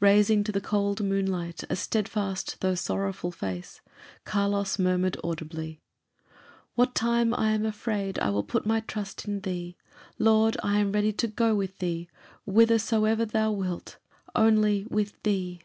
[0.00, 3.80] Raising to the cold moonlight a steadfast though sorrowful face,
[4.24, 5.80] Carlos murmured audibly,
[6.74, 9.76] "What time I am afraid I will put my trust in thee.
[10.18, 12.08] Lord, I am ready to go with thee,
[12.44, 13.98] whithersoever thou wilt;
[14.34, 15.60] only with thee."